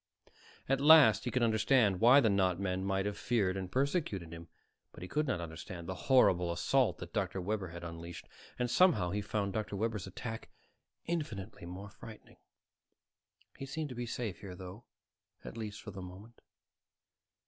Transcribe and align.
At 0.67 0.81
least 0.81 1.25
he 1.25 1.29
could 1.29 1.43
understand 1.43 1.99
why 1.99 2.21
the 2.21 2.27
not 2.31 2.59
men 2.59 2.83
might 2.83 3.05
have 3.05 3.19
feared 3.19 3.55
and 3.55 3.71
persecuted 3.71 4.33
him, 4.33 4.47
but 4.93 5.03
he 5.03 5.07
could 5.07 5.27
not 5.27 5.39
understand 5.39 5.85
the 5.87 5.93
horrible 6.09 6.51
assault 6.51 6.97
that 6.97 7.13
Dr. 7.13 7.39
Webber 7.39 7.67
had 7.67 7.83
unleashed. 7.83 8.27
And 8.57 8.67
somehow 8.67 9.11
he 9.11 9.21
found 9.21 9.53
Dr. 9.53 9.75
Webber's 9.75 10.07
attack 10.07 10.49
infinitely 11.05 11.67
more 11.67 11.91
frightening. 11.91 12.37
He 13.59 13.67
seemed 13.67 13.89
to 13.89 13.95
be 13.95 14.07
safe 14.07 14.39
here, 14.39 14.55
though, 14.55 14.85
at 15.45 15.55
least 15.55 15.79
for 15.83 15.91
the 15.91 16.01
moment. 16.01 16.41